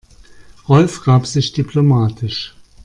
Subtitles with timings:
[0.67, 2.55] Rolf gab sich diplomatisch.